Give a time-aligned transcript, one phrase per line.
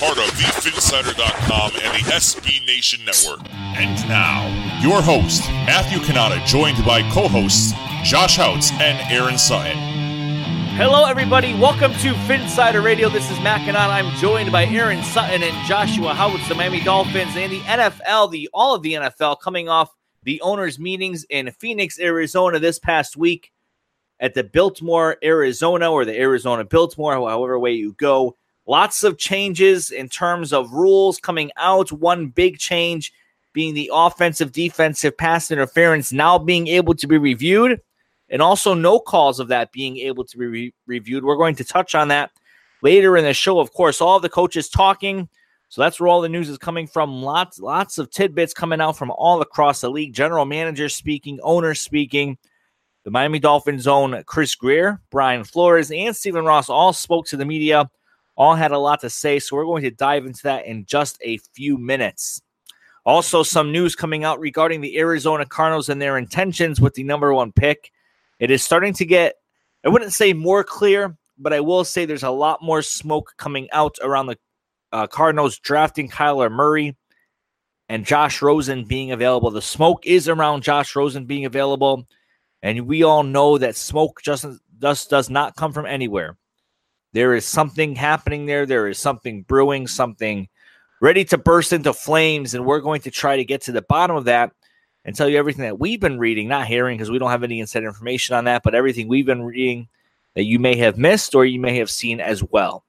[0.00, 3.40] part of the Phinsider.com and the SB Nation Network.
[3.52, 4.48] And now,
[4.80, 9.76] your host, Matthew Kanata, joined by co hosts Josh Houts and Aaron Sutton.
[10.74, 11.52] Hello, everybody.
[11.52, 13.10] Welcome to Phinsider Radio.
[13.10, 13.90] This is Matt Kanata.
[13.90, 18.48] I'm joined by Aaron Sutton and Joshua Houts, the Miami Dolphins and the NFL, the
[18.54, 23.52] all of the NFL, coming off the owners' meetings in Phoenix, Arizona this past week
[24.18, 28.34] at the Biltmore, Arizona, or the Arizona Biltmore, however way you go.
[28.70, 31.90] Lots of changes in terms of rules coming out.
[31.90, 33.12] One big change
[33.52, 37.80] being the offensive defensive pass interference now being able to be reviewed,
[38.28, 41.24] and also no calls of that being able to be re- reviewed.
[41.24, 42.30] We're going to touch on that
[42.80, 43.58] later in the show.
[43.58, 45.28] Of course, all the coaches talking.
[45.68, 47.24] So that's where all the news is coming from.
[47.24, 50.12] Lots, lots of tidbits coming out from all across the league.
[50.12, 52.38] General managers speaking, owners speaking.
[53.02, 57.44] The Miami Dolphins own Chris Grier, Brian Flores, and Stephen Ross all spoke to the
[57.44, 57.90] media,
[58.40, 59.38] all had a lot to say.
[59.38, 62.40] So we're going to dive into that in just a few minutes.
[63.04, 67.34] Also, some news coming out regarding the Arizona Cardinals and their intentions with the number
[67.34, 67.92] one pick.
[68.38, 69.34] It is starting to get,
[69.84, 73.68] I wouldn't say more clear, but I will say there's a lot more smoke coming
[73.72, 74.38] out around the
[74.90, 76.96] uh, Cardinals drafting Kyler Murray
[77.90, 79.50] and Josh Rosen being available.
[79.50, 82.08] The smoke is around Josh Rosen being available.
[82.62, 84.46] And we all know that smoke just,
[84.80, 86.38] just does not come from anywhere.
[87.12, 88.66] There is something happening there.
[88.66, 90.48] There is something brewing, something
[91.00, 92.54] ready to burst into flames.
[92.54, 94.52] And we're going to try to get to the bottom of that
[95.04, 97.58] and tell you everything that we've been reading, not hearing, because we don't have any
[97.58, 99.88] inside information on that, but everything we've been reading
[100.34, 102.84] that you may have missed or you may have seen as well.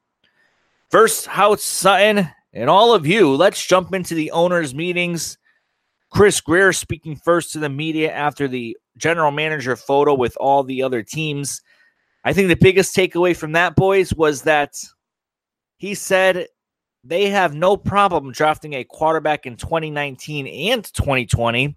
[0.89, 5.37] First, Houts Sutton and all of you, let's jump into the owners' meetings.
[6.09, 10.83] Chris Grier speaking first to the media after the general manager photo with all the
[10.83, 11.61] other teams.
[12.23, 14.77] I think the biggest takeaway from that, boys, was that
[15.77, 16.47] he said
[17.03, 21.75] they have no problem drafting a quarterback in 2019 and 2020.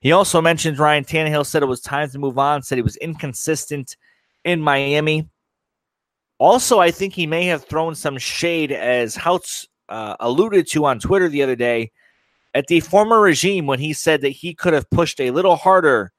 [0.00, 2.96] He also mentioned Ryan Tannehill said it was time to move on, said he was
[2.96, 3.96] inconsistent
[4.44, 5.28] in Miami.
[6.38, 10.98] Also, I think he may have thrown some shade, as Houts uh, alluded to on
[10.98, 11.92] Twitter the other day,
[12.54, 16.12] at the former regime when he said that he could have pushed a little harder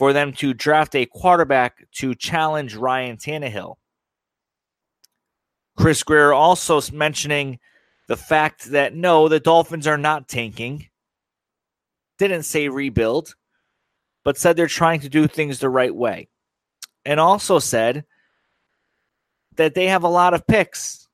[0.00, 3.76] for them to draft a quarterback to challenge Ryan Tannehill.
[5.76, 7.58] Chris Grier also mentioning
[8.08, 10.88] the fact that no, the Dolphins are not tanking.
[12.18, 13.34] Didn't say rebuild,
[14.24, 16.30] but said they're trying to do things the right way.
[17.04, 18.06] And also said
[19.56, 21.08] that they have a lot of picks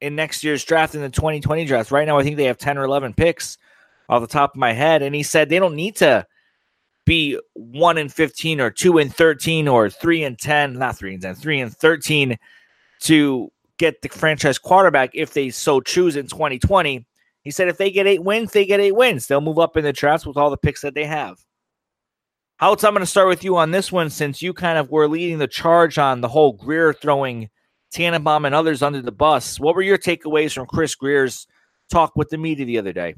[0.00, 1.90] in next year's draft in the 2020 draft.
[1.90, 3.58] Right now, I think they have 10 or 11 picks
[4.08, 5.02] off the top of my head.
[5.02, 6.24] And he said they don't need to
[7.04, 11.22] be 1 and 15 or 2 and 13 or 3 and 10, not 3 and
[11.22, 12.38] 10, 3 and 13
[13.00, 17.06] to get the franchise quarterback if they so choose in 2020.
[17.42, 19.26] He said if they get eight wins, they get eight wins.
[19.26, 21.38] They'll move up in the drafts with all the picks that they have.
[22.56, 25.08] Houts, I'm going to start with you on this one since you kind of were
[25.08, 27.50] leading the charge on the whole Grier throwing
[27.92, 29.60] Tannenbaum and others under the bus.
[29.60, 31.46] What were your takeaways from Chris Grier's
[31.90, 33.16] talk with the media the other day?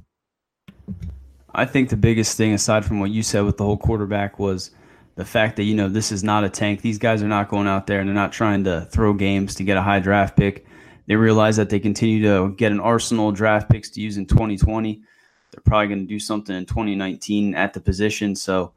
[1.55, 4.71] I think the biggest thing, aside from what you said with the whole quarterback, was
[5.15, 6.83] the fact that you know this is not a tank.
[6.83, 9.65] These guys are not going out there and they're not trying to throw games to
[9.65, 10.67] get a high draft pick.
[11.07, 15.01] They realize that they continue to get an arsenal draft picks to use in 2020.
[15.53, 18.35] They're probably going to do something in 2019 at the position.
[18.35, 18.73] So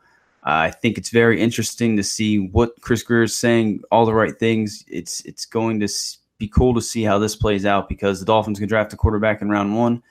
[0.46, 3.82] uh, I think it's very interesting to see what Chris Grier is saying.
[3.92, 4.86] All the right things.
[4.88, 5.90] It's it's going to
[6.38, 9.42] be cool to see how this plays out because the Dolphins can draft a quarterback
[9.42, 10.02] in round one.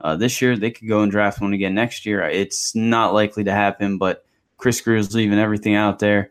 [0.00, 2.22] Uh, this year they could go and draft one again next year.
[2.22, 4.24] It's not likely to happen, but
[4.56, 6.30] Chris Grier is leaving everything out there,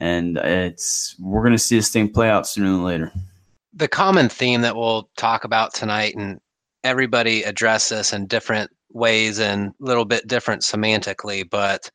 [0.00, 3.12] and it's we're going to see this thing play out sooner than later.
[3.74, 6.40] The common theme that we'll talk about tonight, and
[6.84, 11.90] everybody address this in different ways and a little bit different semantically, but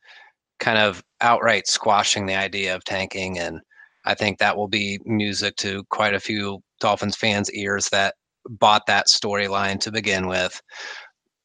[0.60, 3.38] kind of outright squashing the idea of tanking.
[3.38, 3.60] And
[4.04, 8.14] I think that will be music to quite a few Dolphins fans' ears that
[8.48, 10.60] bought that storyline to begin with.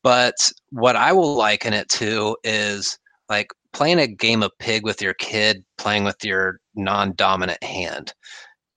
[0.03, 0.35] But
[0.71, 2.97] what I will liken it to is
[3.27, 8.13] like playing a game of pig with your kid, playing with your non dominant hand.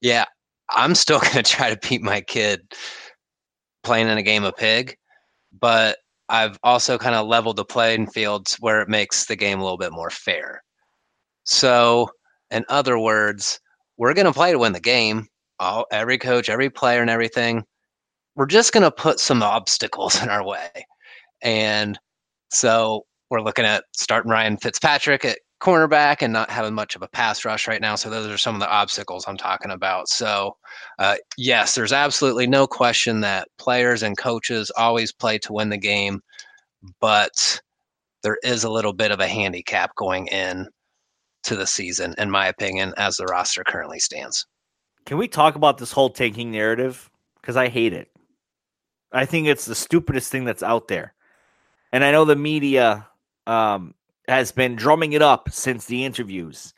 [0.00, 0.24] Yeah,
[0.70, 2.60] I'm still going to try to beat my kid
[3.82, 4.96] playing in a game of pig,
[5.58, 5.98] but
[6.28, 9.78] I've also kind of leveled the playing fields where it makes the game a little
[9.78, 10.62] bit more fair.
[11.44, 12.08] So,
[12.50, 13.60] in other words,
[13.98, 15.26] we're going to play to win the game.
[15.58, 17.64] All, every coach, every player, and everything.
[18.34, 20.70] We're just going to put some obstacles in our way.
[21.42, 21.98] And
[22.50, 27.08] so we're looking at starting Ryan Fitzpatrick at cornerback and not having much of a
[27.08, 27.94] pass rush right now.
[27.94, 30.08] So those are some of the obstacles I'm talking about.
[30.08, 30.56] So
[30.98, 35.78] uh, yes, there's absolutely no question that players and coaches always play to win the
[35.78, 36.20] game,
[37.00, 37.60] but
[38.24, 40.66] there is a little bit of a handicap going in
[41.44, 44.46] to the season, in my opinion, as the roster currently stands.
[45.06, 47.08] Can we talk about this whole tanking narrative?
[47.40, 48.08] Because I hate it.
[49.12, 51.14] I think it's the stupidest thing that's out there.
[51.92, 53.06] And I know the media
[53.46, 53.94] um,
[54.28, 56.72] has been drumming it up since the interviews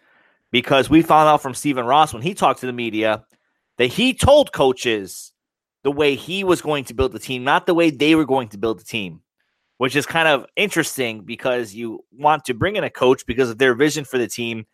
[0.51, 3.25] because we found out from Stephen Ross when he talked to the media
[3.79, 5.33] that he told coaches
[5.83, 8.49] the way he was going to build the team, not the way they were going
[8.49, 9.21] to build the team,
[9.79, 13.59] which is kind of interesting because you want to bring in a coach because of
[13.59, 14.65] their vision for the team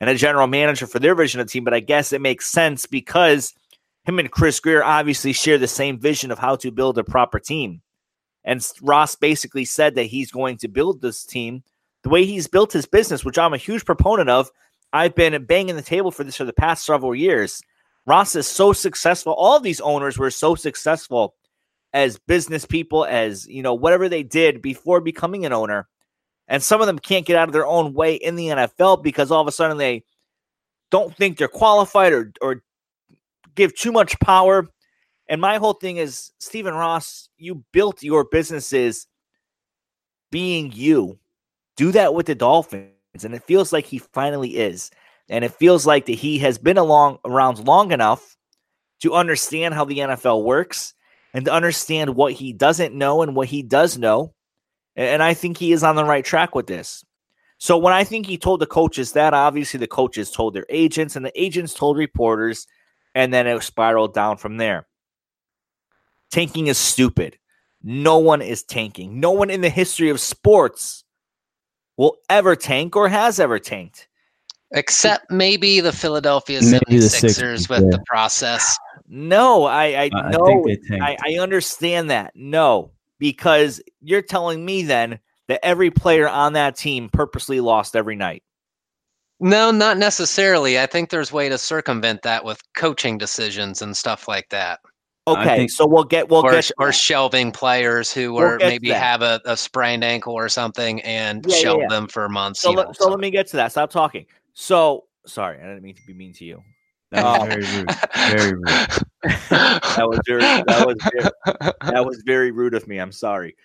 [0.00, 1.64] and a general manager for their vision of the team.
[1.64, 3.52] But I guess it makes sense because
[4.04, 7.38] him and Chris Grier obviously share the same vision of how to build a proper
[7.38, 7.82] team.
[8.44, 11.62] And Ross basically said that he's going to build this team
[12.02, 14.50] the way he's built his business, which I'm a huge proponent of.
[14.92, 17.62] I've been banging the table for this for the past several years.
[18.06, 19.34] Ross is so successful.
[19.34, 21.34] All these owners were so successful
[21.92, 25.88] as business people, as you know, whatever they did before becoming an owner.
[26.48, 29.30] And some of them can't get out of their own way in the NFL because
[29.30, 30.04] all of a sudden they
[30.90, 32.62] don't think they're qualified or or
[33.54, 34.66] give too much power.
[35.30, 39.06] And my whole thing is, Stephen Ross, you built your businesses
[40.32, 41.20] being you
[41.76, 42.90] do that with the Dolphins.
[43.24, 44.90] And it feels like he finally is.
[45.28, 48.36] And it feels like that he has been along around long enough
[49.02, 50.94] to understand how the NFL works
[51.32, 54.34] and to understand what he doesn't know and what he does know.
[54.96, 57.04] And I think he is on the right track with this.
[57.58, 61.14] So when I think he told the coaches that, obviously the coaches told their agents
[61.14, 62.66] and the agents told reporters,
[63.14, 64.88] and then it spiraled down from there.
[66.30, 67.38] Tanking is stupid.
[67.82, 69.20] No one is tanking.
[69.20, 71.04] No one in the history of sports
[71.96, 74.08] will ever tank or has ever tanked.
[74.72, 77.90] Except maybe the Philadelphia 76ers with yeah.
[77.90, 78.78] the process.
[79.08, 80.68] No, I I know
[81.02, 82.32] I, I understand that.
[82.36, 85.18] No, because you're telling me then
[85.48, 88.44] that every player on that team purposely lost every night.
[89.40, 90.78] No, not necessarily.
[90.78, 94.78] I think there's way to circumvent that with coaching decisions and stuff like that.
[95.26, 99.40] Okay, so we'll get we'll or, get or shelving players who we'll maybe have a,
[99.44, 101.88] a, sprained ankle or something and yeah, shelve yeah, yeah.
[101.88, 102.62] them for months.
[102.62, 103.70] So, let, so let me get to that.
[103.70, 104.26] Stop talking.
[104.54, 106.62] So sorry, I didn't mean to be mean to you.
[107.10, 107.46] That was oh.
[107.46, 107.90] very rude.
[108.30, 108.66] Very rude.
[109.22, 112.98] that was very that was very, that was very rude of me.
[112.98, 113.56] I'm sorry.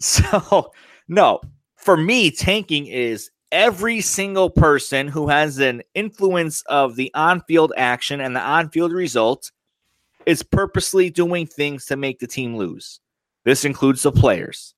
[0.00, 0.72] So
[1.08, 1.40] no,
[1.76, 8.20] for me, tanking is every single person who has an influence of the on-field action
[8.20, 9.50] and the on-field result
[10.28, 13.00] is purposely doing things to make the team lose.
[13.46, 14.74] This includes the players.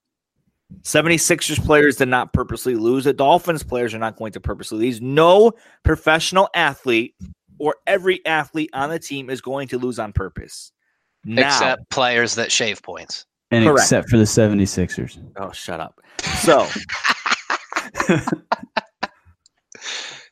[0.83, 3.03] 76ers players did not purposely lose.
[3.03, 5.01] The Dolphins players are not going to purposely lose.
[5.01, 5.53] No
[5.83, 7.17] professional athlete
[7.59, 10.71] or every athlete on the team is going to lose on purpose.
[11.25, 13.27] Now, except players that shave points.
[13.51, 13.81] And correct.
[13.81, 15.19] except for the 76ers.
[15.35, 16.01] Oh, shut up.
[16.39, 16.69] So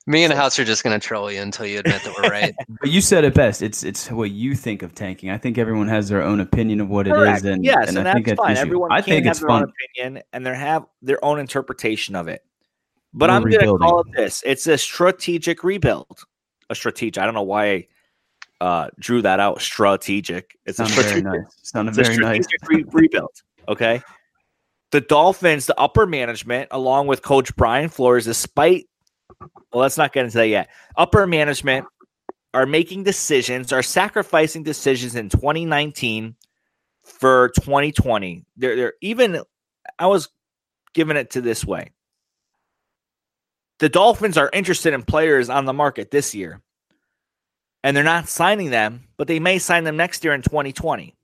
[0.08, 2.54] Me and Houts are just going to troll you until you admit that we're right.
[2.80, 3.60] but you said it best.
[3.60, 5.28] It's it's what you think of tanking.
[5.28, 7.30] I think everyone has their own opinion of what Correct.
[7.30, 8.48] it is, and yes, and, and, I that's think fine.
[8.54, 9.62] that's Everyone I can think have it's their fun.
[9.64, 12.42] own opinion and they have their own interpretation of it.
[13.12, 16.24] But We're I'm going to call it this: it's a strategic rebuild.
[16.70, 17.22] A strategic.
[17.22, 17.86] I don't know why I
[18.62, 19.60] uh, drew that out.
[19.60, 20.56] Strategic.
[20.64, 21.44] It's a Sounded very nice.
[21.64, 22.46] Sounded It's a very nice.
[22.46, 23.42] strategic re- rebuild.
[23.68, 24.00] Okay.
[24.90, 28.86] The Dolphins, the upper management, along with Coach Brian Flores, despite
[29.40, 30.68] well, let's not get into that yet.
[30.96, 31.86] Upper management
[32.54, 36.34] are making decisions, are sacrificing decisions in 2019
[37.04, 38.44] for 2020.
[38.56, 39.42] They're they're even
[39.98, 40.28] I was
[40.94, 41.90] giving it to this way.
[43.78, 46.60] The Dolphins are interested in players on the market this year.
[47.84, 51.14] And they're not signing them, but they may sign them next year in 2020.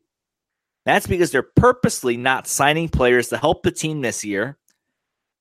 [0.84, 4.56] That's because they're purposely not signing players to help the team this year.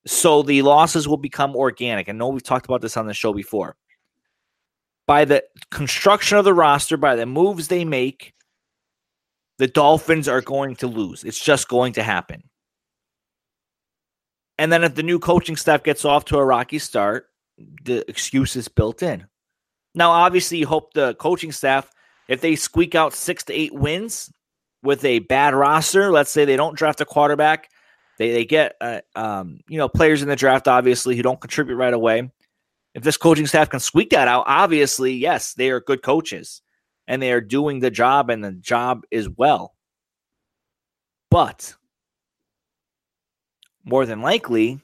[0.06, 2.10] So the losses will become organic.
[2.10, 3.76] I know we've talked about this on the show before.
[5.08, 8.34] By the construction of the roster, by the moves they make,
[9.60, 11.24] the Dolphins are going to lose.
[11.24, 12.44] It's just going to happen.
[14.58, 17.28] And then if the new coaching staff gets off to a rocky start,
[17.84, 19.26] the excuse is built in.
[19.96, 21.90] Now, obviously, you hope the coaching staff,
[22.28, 24.32] if they squeak out six to eight wins
[24.82, 27.70] with a bad roster, let's say they don't draft a quarterback,
[28.24, 31.76] they they get uh, um, you know players in the draft obviously who don't contribute
[31.76, 32.32] right away.
[32.96, 36.62] If this coaching staff can squeak that out, obviously, yes, they are good coaches
[37.08, 39.76] and they are doing the job, and the job is well.
[41.30, 41.76] But
[43.84, 44.80] more than likely,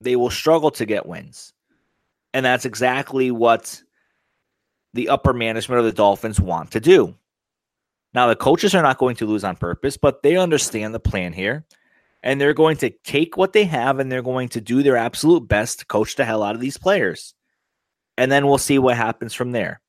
[0.00, 1.52] they will struggle to get wins.
[2.32, 3.82] And that's exactly what
[4.94, 7.14] the upper management of the Dolphins want to do.
[8.14, 11.34] Now, the coaches are not going to lose on purpose, but they understand the plan
[11.34, 11.66] here.
[12.26, 15.46] And they're going to take what they have and they're going to do their absolute
[15.46, 17.34] best to coach the hell out of these players.
[18.18, 19.80] And then we'll see what happens from there.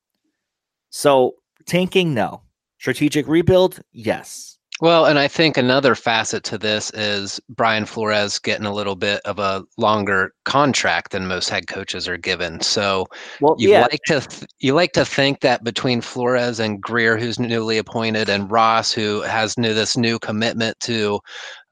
[0.90, 1.34] So,
[1.66, 2.42] tanking, no.
[2.78, 4.57] Strategic rebuild, yes.
[4.80, 9.20] Well, and I think another facet to this is Brian Flores getting a little bit
[9.24, 12.60] of a longer contract than most head coaches are given.
[12.60, 13.06] So
[13.40, 17.16] Well, you yeah, like to th- you like to think that between Flores and Grier,
[17.16, 21.18] who's newly appointed, and Ross, who has new this new commitment to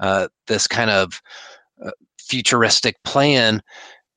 [0.01, 1.21] uh, this kind of
[1.85, 3.63] uh, futuristic plan,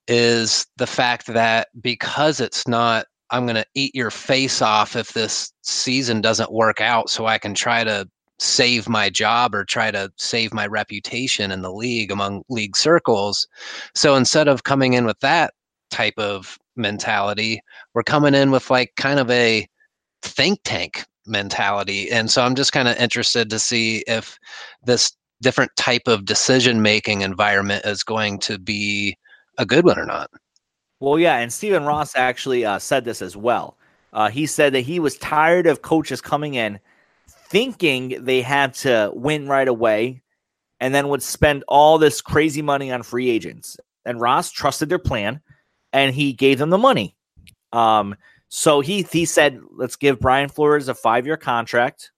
[0.08, 3.06] is the fact that because it's not.
[3.32, 7.38] I'm going to eat your face off if this season doesn't work out, so I
[7.38, 12.12] can try to save my job or try to save my reputation in the league
[12.12, 13.48] among league circles.
[13.94, 15.54] So instead of coming in with that
[15.92, 17.62] type of mentality,
[17.94, 19.68] we're coming in with like kind of a
[20.22, 22.10] think tank mentality.
[22.10, 24.40] And so I'm just kind of interested to see if
[24.84, 29.18] this different type of decision making environment is going to be
[29.58, 30.30] a good one or not.
[31.00, 33.78] Well, yeah, and Stephen Ross actually uh, said this as well.
[34.12, 36.80] Uh, he said that he was tired of coaches coming in
[37.50, 40.22] thinking they had to win right away
[40.80, 43.78] and then would spend all this crazy money on free agents.
[44.06, 45.42] And Ross trusted their plan
[45.92, 47.16] and he gave them the money.
[47.74, 48.16] Um,
[48.50, 52.12] so he he said, let's give Brian Flores a five year contract.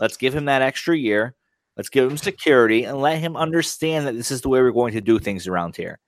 [0.00, 1.34] Let's give him that extra year.
[1.76, 4.94] Let's give him security and let him understand that this is the way we're going
[4.94, 6.00] to do things around here.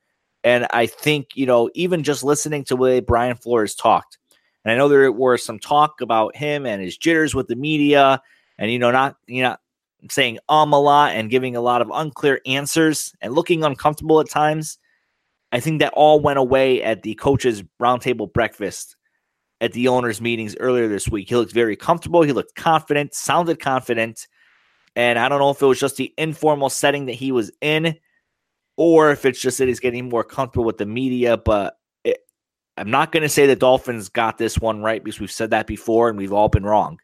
[0.42, 4.18] And I think, you know, even just listening to the way Brian Flores talked,
[4.64, 8.20] and I know there were some talk about him and his jitters with the media,
[8.60, 9.56] and you know, not you know,
[10.08, 14.30] saying um a lot and giving a lot of unclear answers and looking uncomfortable at
[14.30, 14.78] times.
[15.50, 18.94] I think that all went away at the coaches' roundtable breakfast
[19.60, 21.28] at the owners' meetings earlier this week.
[21.28, 22.22] He looked very comfortable.
[22.22, 24.28] He looked confident, sounded confident.
[24.94, 27.96] And I don't know if it was just the informal setting that he was in
[28.76, 31.36] or if it's just that he's getting more comfortable with the media.
[31.36, 32.18] But it,
[32.76, 35.66] I'm not going to say the Dolphins got this one right because we've said that
[35.66, 36.98] before and we've all been wrong.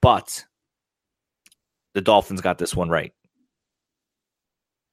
[0.00, 0.44] But
[1.94, 3.12] the Dolphins got this one right.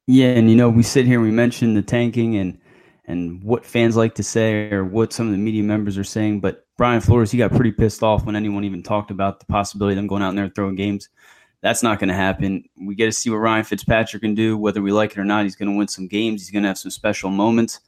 [0.08, 2.60] Yeah, and you know, we sit here and we mention the tanking and
[3.06, 6.40] and what fans like to say or what some of the media members are saying,
[6.40, 9.94] but Brian Flores, he got pretty pissed off when anyone even talked about the possibility
[9.94, 11.10] of them going out there throwing games.
[11.62, 12.64] That's not going to happen.
[12.80, 15.44] We get to see what Ryan Fitzpatrick can do, whether we like it or not.
[15.44, 16.42] He's going to win some games.
[16.42, 17.82] He's going to have some special moments.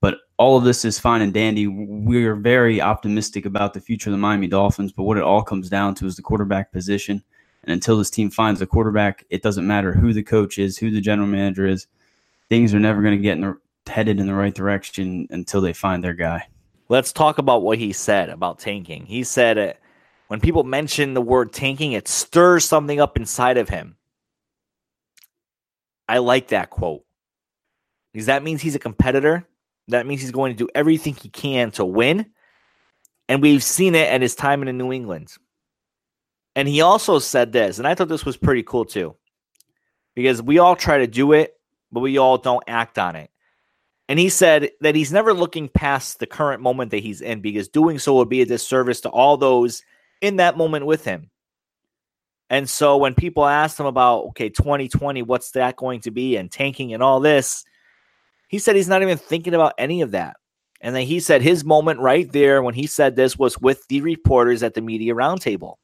[0.00, 1.66] But all of this is fine and dandy.
[1.66, 5.68] We're very optimistic about the future of the Miami Dolphins, but what it all comes
[5.68, 7.24] down to is the quarterback position.
[7.68, 10.90] And until this team finds a quarterback, it doesn't matter who the coach is, who
[10.90, 11.86] the general manager is.
[12.48, 15.74] Things are never going to get in the, headed in the right direction until they
[15.74, 16.48] find their guy.
[16.88, 19.04] Let's talk about what he said about tanking.
[19.04, 19.74] He said uh,
[20.28, 23.98] when people mention the word tanking, it stirs something up inside of him.
[26.08, 27.04] I like that quote
[28.14, 29.46] because that means he's a competitor.
[29.88, 32.30] That means he's going to do everything he can to win.
[33.28, 35.36] And we've seen it at his time in New England.
[36.58, 39.14] And he also said this, and I thought this was pretty cool too,
[40.16, 41.54] because we all try to do it,
[41.92, 43.30] but we all don't act on it.
[44.08, 47.68] And he said that he's never looking past the current moment that he's in because
[47.68, 49.84] doing so would be a disservice to all those
[50.20, 51.30] in that moment with him.
[52.50, 56.50] And so when people asked him about, okay, 2020, what's that going to be and
[56.50, 57.64] tanking and all this,
[58.48, 60.34] he said he's not even thinking about any of that.
[60.80, 64.00] And then he said his moment right there when he said this was with the
[64.00, 65.76] reporters at the media roundtable.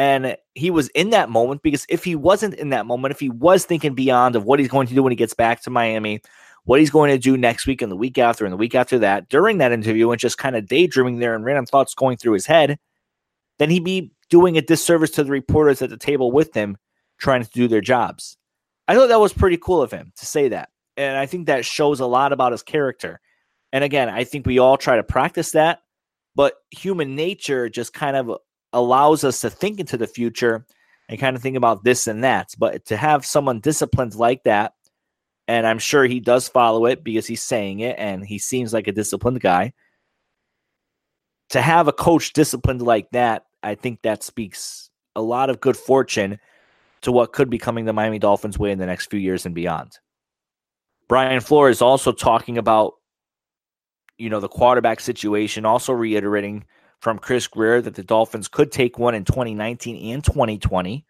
[0.00, 3.28] And he was in that moment because if he wasn't in that moment, if he
[3.28, 6.22] was thinking beyond of what he's going to do when he gets back to Miami,
[6.64, 8.98] what he's going to do next week and the week after and the week after
[9.00, 12.32] that during that interview and just kind of daydreaming there and random thoughts going through
[12.32, 12.78] his head,
[13.58, 16.78] then he'd be doing a disservice to the reporters at the table with him
[17.18, 18.38] trying to do their jobs.
[18.88, 20.70] I thought that was pretty cool of him to say that.
[20.96, 23.20] And I think that shows a lot about his character.
[23.70, 25.80] And again, I think we all try to practice that,
[26.34, 28.38] but human nature just kind of
[28.72, 30.64] allows us to think into the future
[31.08, 32.54] and kind of think about this and that.
[32.58, 34.74] But to have someone disciplined like that,
[35.48, 38.86] and I'm sure he does follow it because he's saying it and he seems like
[38.86, 39.72] a disciplined guy.
[41.50, 45.76] To have a coach disciplined like that, I think that speaks a lot of good
[45.76, 46.38] fortune
[47.02, 49.54] to what could be coming the Miami Dolphins' way in the next few years and
[49.54, 49.98] beyond.
[51.08, 52.94] Brian Flores also talking about,
[54.18, 56.64] you know, the quarterback situation, also reiterating
[57.00, 61.04] from Chris Grier that the Dolphins could take one in 2019 and 2020.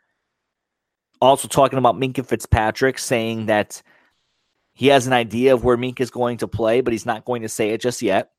[1.20, 3.82] Also talking about Minkah Fitzpatrick, saying that
[4.72, 7.42] he has an idea of where Mink is going to play, but he's not going
[7.42, 8.30] to say it just yet.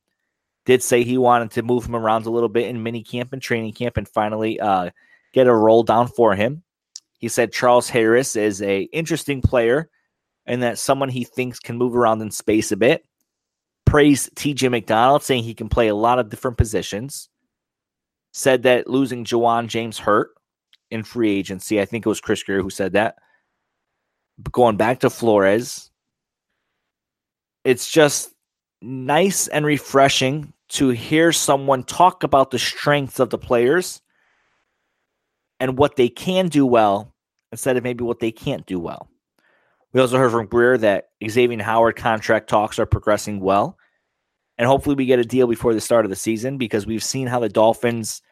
[0.64, 3.42] Did say he wanted to move him around a little bit in mini camp and
[3.42, 4.90] training camp and finally uh,
[5.32, 6.62] get a roll down for him.
[7.18, 9.88] He said Charles Harris is a interesting player
[10.46, 13.04] and that someone he thinks can move around in space a bit.
[13.84, 17.28] Praised TJ McDonald, saying he can play a lot of different positions
[18.32, 20.30] said that losing Ja'Wuan James hurt
[20.90, 21.80] in free agency.
[21.80, 23.16] I think it was Chris Grier who said that.
[24.38, 25.90] But going back to Flores,
[27.64, 28.30] it's just
[28.80, 34.00] nice and refreshing to hear someone talk about the strengths of the players
[35.60, 37.14] and what they can do well
[37.52, 39.08] instead of maybe what they can't do well.
[39.92, 43.76] We also heard from Grier that Xavier Howard contract talks are progressing well.
[44.58, 47.26] And hopefully we get a deal before the start of the season because we've seen
[47.26, 48.22] how the Dolphins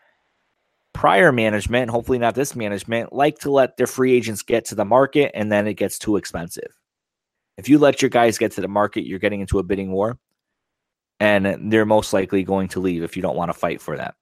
[0.93, 4.85] prior management, hopefully not this management, like to let their free agents get to the
[4.85, 6.77] market and then it gets too expensive.
[7.57, 10.19] If you let your guys get to the market, you're getting into a bidding war
[11.21, 14.15] and they're most likely going to leave if you don't want to fight for that.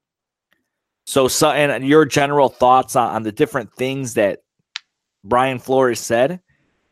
[1.06, 4.40] So, Sutton, your general thoughts on, on the different things that
[5.24, 6.40] Brian Flores said,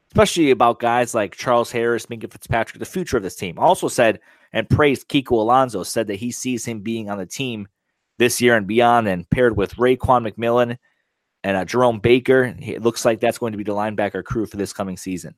[0.08, 3.58] especially about guys like Charles Harris, Minkah Fitzpatrick, the future of this team.
[3.58, 4.20] Also said
[4.52, 7.68] and praised Kiko Alonso, said that he sees him being on the team
[8.18, 10.78] this year and beyond, and paired with Raekwon McMillan
[11.44, 12.54] and uh, Jerome Baker.
[12.60, 15.34] It looks like that's going to be the linebacker crew for this coming season.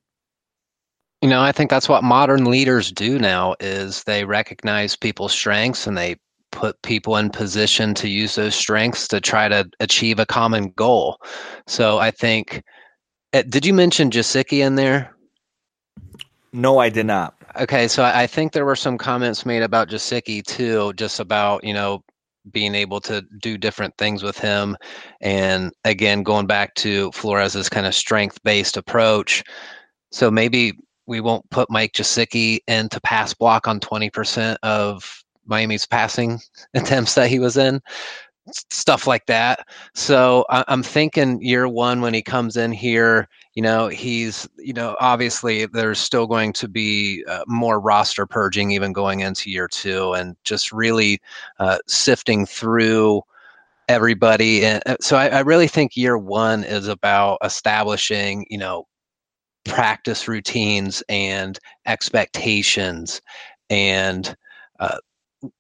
[1.20, 5.86] You know, I think that's what modern leaders do now is they recognize people's strengths
[5.86, 6.16] and they
[6.52, 11.18] put people in position to use those strengths to try to achieve a common goal.
[11.66, 12.62] So I think
[13.32, 15.14] eh, did you mention Gesicki in there?
[16.52, 17.37] No, I did not.
[17.58, 21.74] Okay, so I think there were some comments made about Gesicki too, just about, you
[21.74, 22.04] know,
[22.52, 24.76] being able to do different things with him.
[25.20, 29.42] And again, going back to Flores's kind of strength based approach.
[30.12, 30.74] So maybe
[31.06, 36.38] we won't put Mike Gesicki into pass block on 20% of Miami's passing
[36.74, 37.80] attempts that he was in,
[38.70, 39.66] stuff like that.
[39.94, 44.96] So I'm thinking year one when he comes in here, you know, he's, you know,
[45.00, 50.12] obviously there's still going to be uh, more roster purging even going into year two
[50.12, 51.20] and just really
[51.58, 53.20] uh, sifting through
[53.88, 54.64] everybody.
[54.64, 58.86] And uh, so I, I really think year one is about establishing, you know,
[59.64, 63.20] practice routines and expectations
[63.70, 64.36] and
[64.78, 64.98] uh,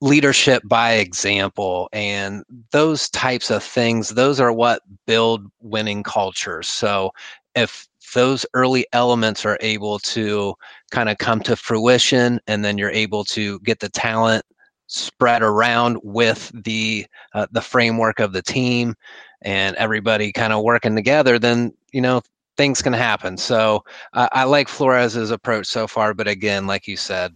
[0.00, 7.12] leadership by example and those types of things those are what build winning cultures so
[7.54, 10.54] if those early elements are able to
[10.90, 14.44] kind of come to fruition and then you're able to get the talent
[14.86, 18.94] spread around with the uh, the framework of the team
[19.42, 22.22] and everybody kind of working together then you know
[22.56, 23.36] things can happen.
[23.36, 23.84] So
[24.14, 27.34] uh, i like flores's approach so far but again like you said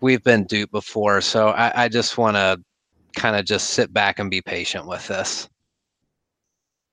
[0.00, 2.60] we've been duped before so i, I just want to
[3.16, 5.48] kind of just sit back and be patient with this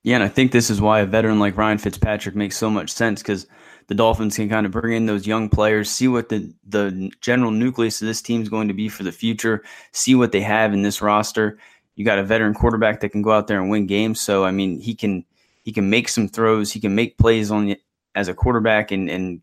[0.03, 2.89] yeah, and I think this is why a veteran like Ryan Fitzpatrick makes so much
[2.89, 3.45] sense because
[3.87, 7.51] the Dolphins can kind of bring in those young players, see what the the general
[7.51, 10.73] nucleus of this team is going to be for the future, see what they have
[10.73, 11.59] in this roster.
[11.95, 14.19] You got a veteran quarterback that can go out there and win games.
[14.19, 15.23] So I mean, he can
[15.63, 17.75] he can make some throws, he can make plays on
[18.15, 19.41] as a quarterback, and and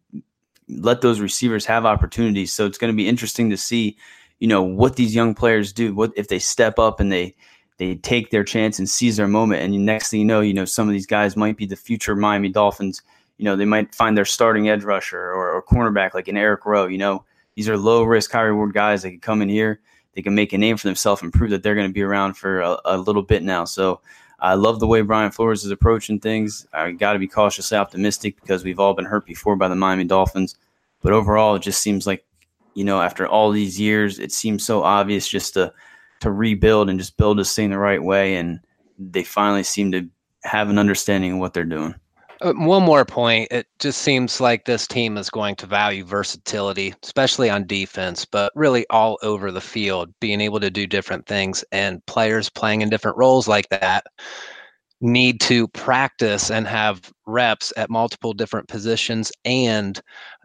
[0.68, 2.52] let those receivers have opportunities.
[2.52, 3.96] So it's going to be interesting to see,
[4.38, 5.94] you know, what these young players do.
[5.94, 7.36] What if they step up and they
[7.78, 9.62] they take their chance and seize their moment.
[9.62, 12.14] And next thing you know, you know, some of these guys might be the future
[12.14, 13.02] Miami Dolphins.
[13.38, 16.66] You know, they might find their starting edge rusher or, or cornerback like an Eric
[16.66, 16.88] Rowe.
[16.88, 19.80] You know, these are low risk, high reward guys that can come in here.
[20.14, 22.34] They can make a name for themselves and prove that they're going to be around
[22.34, 23.64] for a, a little bit now.
[23.64, 24.00] So
[24.40, 26.66] I love the way Brian Flores is approaching things.
[26.72, 30.04] I got to be cautiously optimistic because we've all been hurt before by the Miami
[30.04, 30.56] Dolphins.
[31.00, 32.24] But overall, it just seems like,
[32.74, 35.72] you know, after all these years, it seems so obvious just to
[36.20, 38.36] to rebuild and just build this thing the right way.
[38.36, 38.60] And
[38.98, 40.08] they finally seem to
[40.44, 41.94] have an understanding of what they're doing.
[42.40, 43.48] Uh, one more point.
[43.50, 48.52] It just seems like this team is going to value versatility, especially on defense, but
[48.54, 52.90] really all over the field, being able to do different things and players playing in
[52.90, 54.04] different roles like that
[55.00, 60.00] need to practice and have reps at multiple different positions and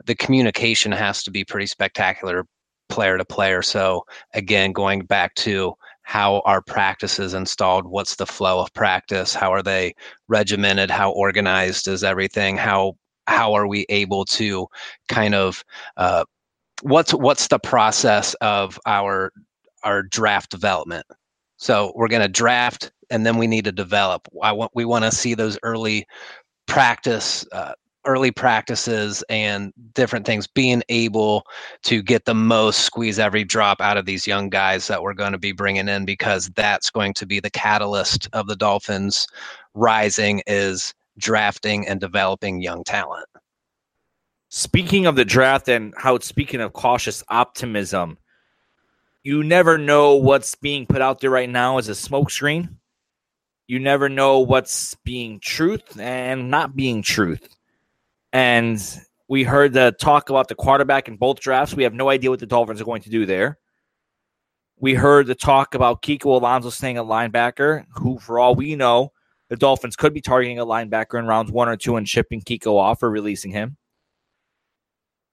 [0.06, 2.46] the communication has to be pretty spectacular
[2.90, 3.62] player to player.
[3.62, 7.86] So again, going back to how are practices installed?
[7.86, 9.34] What's the flow of practice?
[9.34, 9.96] How are they
[10.28, 10.92] regimented?
[10.92, 12.58] How organized is everything?
[12.58, 14.68] How how are we able to
[15.08, 15.64] kind of
[15.96, 16.26] uh,
[16.82, 19.32] what's what's the process of our
[19.84, 21.06] our draft development?
[21.58, 24.28] So we're going to draft and then we need to develop.
[24.42, 26.06] I want we want to see those early
[26.66, 27.74] practice uh,
[28.06, 31.46] early practices and different things, being able
[31.84, 35.32] to get the most squeeze every drop out of these young guys that we're going
[35.32, 39.28] to be bringing in because that's going to be the catalyst of the Dolphins
[39.74, 43.28] rising is drafting and developing young talent.
[44.50, 48.18] Speaking of the draft and how it's speaking of cautious optimism,
[49.24, 52.76] you never know what's being put out there right now as a smokescreen.
[53.68, 57.48] You never know what's being truth and not being truth.
[58.34, 58.84] And
[59.28, 61.76] we heard the talk about the quarterback in both drafts.
[61.76, 63.60] We have no idea what the Dolphins are going to do there.
[64.80, 69.14] We heard the talk about Kiko Alonso staying a linebacker, who, for all we know,
[69.50, 72.76] the Dolphins could be targeting a linebacker in rounds one or two and shipping Kiko
[72.76, 73.78] off or releasing him.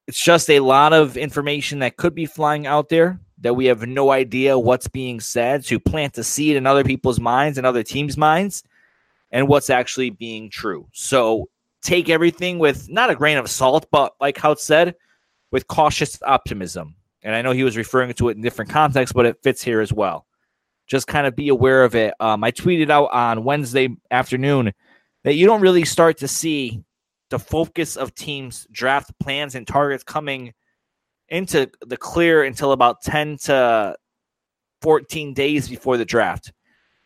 [0.06, 3.86] It's just a lot of information that could be flying out there that we have
[3.86, 7.82] no idea what's being said to plant a seed in other people's minds and other
[7.82, 8.62] teams' minds
[9.30, 10.86] and what's actually being true.
[10.92, 11.48] So
[11.82, 14.94] take everything with not a grain of salt, but like how it said,
[15.50, 16.94] with cautious optimism.
[17.22, 19.80] And I know he was referring to it in different contexts, but it fits here
[19.80, 20.26] as well.
[20.86, 22.14] Just kind of be aware of it.
[22.20, 24.72] Um, I tweeted out on Wednesday afternoon
[25.24, 26.82] that you don't really start to see
[27.28, 30.52] the focus of teams' draft plans and targets coming
[31.28, 33.94] into the clear until about 10 to
[34.82, 36.52] 14 days before the draft.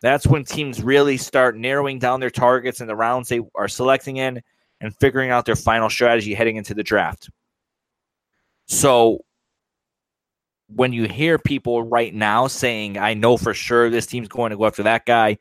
[0.01, 4.17] That's when teams really start narrowing down their targets and the rounds they are selecting
[4.17, 4.43] in
[4.81, 7.31] and figuring out their final strategy heading into the draft.
[8.67, 9.25] So
[10.69, 14.57] when you hear people right now saying, I know for sure this team's going to
[14.57, 15.39] go after that guy,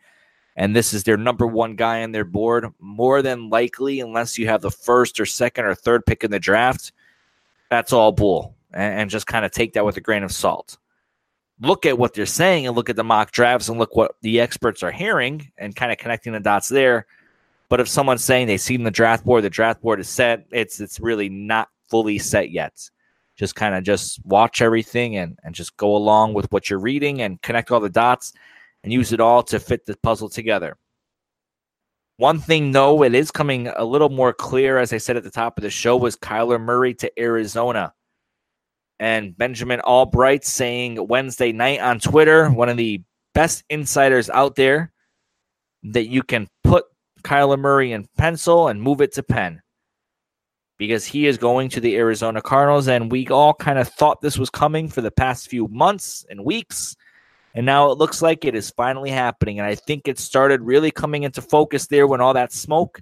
[0.55, 4.47] and this is their number one guy on their board, more than likely, unless you
[4.47, 6.91] have the first or second or third pick in the draft,
[7.69, 8.55] that's all bull.
[8.71, 10.77] And, just kind of take that with a grain of salt.
[11.61, 14.39] Look at what they're saying and look at the mock drafts and look what the
[14.39, 17.05] experts are hearing and kind of connecting the dots there
[17.73, 20.79] but if someone's saying they've seen the draft board, the draft board is set, it's
[20.79, 22.87] it's really not fully set yet.
[23.35, 27.23] Just kind of just watch everything and, and just go along with what you're reading
[27.23, 28.33] and connect all the dots
[28.83, 30.77] and use it all to fit the puzzle together.
[32.17, 35.31] One thing, though, it is coming a little more clear, as I said at the
[35.31, 37.91] top of the show, was Kyler Murray to Arizona.
[38.99, 43.01] And Benjamin Albright saying Wednesday night on Twitter, one of the
[43.33, 44.93] best insiders out there,
[45.81, 46.85] that you can put
[47.23, 49.61] Kyler Murray in pencil and move it to pen
[50.77, 52.87] because he is going to the Arizona Cardinals.
[52.87, 56.43] And we all kind of thought this was coming for the past few months and
[56.43, 56.95] weeks.
[57.55, 59.59] And now it looks like it is finally happening.
[59.59, 62.99] And I think it started really coming into focus there when all that smoke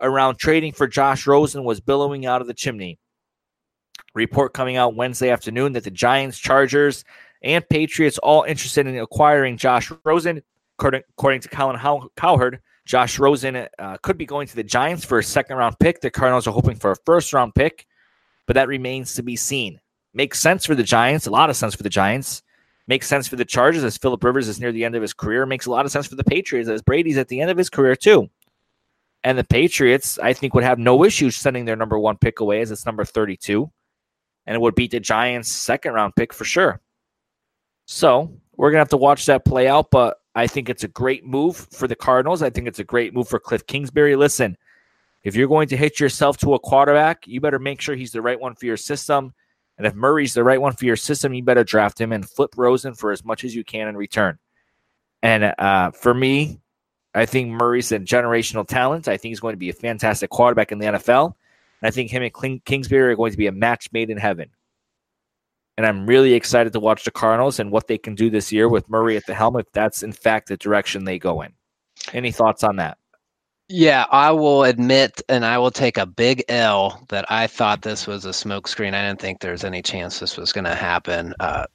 [0.00, 2.98] around trading for Josh Rosen was billowing out of the chimney.
[4.14, 7.04] Report coming out Wednesday afternoon that the Giants, Chargers,
[7.42, 10.42] and Patriots all interested in acquiring Josh Rosen.
[10.78, 15.18] According, according to Colin Cowherd, Josh Rosen uh, could be going to the Giants for
[15.18, 16.00] a second round pick.
[16.00, 17.86] The Cardinals are hoping for a first round pick,
[18.46, 19.78] but that remains to be seen.
[20.14, 22.42] Makes sense for the Giants, a lot of sense for the Giants.
[22.86, 25.44] Makes sense for the Chargers as Philip Rivers is near the end of his career.
[25.44, 27.68] Makes a lot of sense for the Patriots as Brady's at the end of his
[27.68, 28.30] career, too.
[29.22, 32.62] And the Patriots, I think, would have no issues sending their number one pick away
[32.62, 33.70] as it's number 32.
[34.46, 36.80] And it would beat the Giants' second round pick for sure.
[37.84, 39.90] So we're going to have to watch that play out.
[39.90, 42.42] But I think it's a great move for the Cardinals.
[42.42, 44.16] I think it's a great move for Cliff Kingsbury.
[44.16, 44.56] Listen,
[45.24, 48.22] if you're going to hit yourself to a quarterback, you better make sure he's the
[48.22, 49.32] right one for your system.
[49.76, 52.54] And if Murray's the right one for your system, you better draft him and flip
[52.56, 54.38] Rosen for as much as you can in return.
[55.22, 56.60] And uh, for me,
[57.14, 59.08] I think Murray's a generational talent.
[59.08, 61.34] I think he's going to be a fantastic quarterback in the NFL.
[61.80, 64.50] And I think him and Kingsbury are going to be a match made in heaven.
[65.78, 68.68] And I'm really excited to watch the Cardinals and what they can do this year
[68.68, 71.52] with Murray at the helm if that's in fact the direction they go in.
[72.12, 72.98] Any thoughts on that?
[73.68, 78.08] Yeah, I will admit and I will take a big L that I thought this
[78.08, 78.92] was a smokescreen.
[78.92, 81.32] I didn't think there's any chance this was going to happen.
[81.38, 81.66] Uh,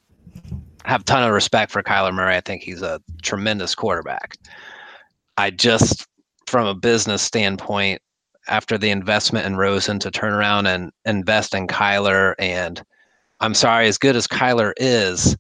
[0.84, 2.36] have a ton of respect for Kyler Murray.
[2.36, 4.36] I think he's a tremendous quarterback.
[5.38, 6.06] I just,
[6.46, 8.02] from a business standpoint,
[8.50, 12.84] after the investment in Rosen to turn around and invest in Kyler, and
[13.44, 15.36] I'm sorry, as good as Kyler is,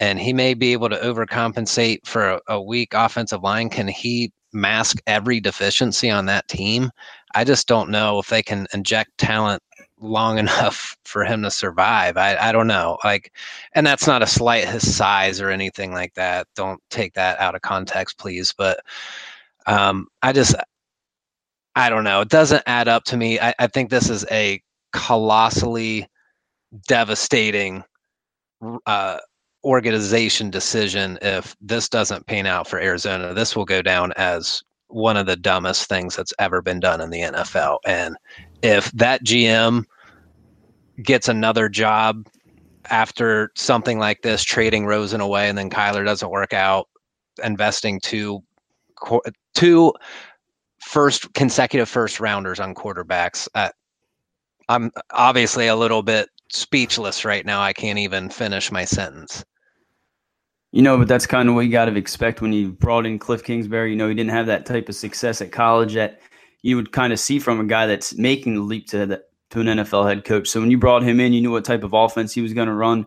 [0.00, 4.30] and he may be able to overcompensate for a, a weak offensive line, can he
[4.52, 6.90] mask every deficiency on that team?
[7.34, 9.62] I just don't know if they can inject talent
[9.98, 12.18] long enough for him to survive.
[12.18, 12.98] I, I don't know.
[13.02, 13.32] Like,
[13.72, 16.48] and that's not a slight his size or anything like that.
[16.54, 18.52] Don't take that out of context, please.
[18.52, 18.78] But
[19.66, 20.54] um, I just,
[21.76, 22.20] I don't know.
[22.20, 23.40] It doesn't add up to me.
[23.40, 24.60] I, I think this is a
[24.92, 26.06] colossally
[26.86, 27.84] devastating
[28.86, 29.18] uh,
[29.64, 33.34] organization decision if this doesn't pan out for Arizona.
[33.34, 37.10] This will go down as one of the dumbest things that's ever been done in
[37.10, 37.78] the NFL.
[37.86, 38.16] And
[38.62, 39.84] if that GM
[41.02, 42.26] gets another job
[42.90, 46.88] after something like this, trading Rosen away, and then Kyler doesn't work out,
[47.42, 48.42] investing two
[49.54, 49.92] two
[50.80, 53.48] first consecutive first rounders on quarterbacks.
[53.54, 53.70] Uh,
[54.68, 57.60] I'm obviously a little bit speechless right now.
[57.60, 59.44] I can't even finish my sentence.
[60.70, 63.18] You know, but that's kind of what you got to expect when you brought in
[63.18, 63.90] Cliff Kingsbury.
[63.90, 66.20] You know, he didn't have that type of success at college that
[66.62, 69.60] you would kind of see from a guy that's making the leap to the, to
[69.60, 70.48] an NFL head coach.
[70.48, 72.68] So when you brought him in, you knew what type of offense he was going
[72.68, 73.06] to run.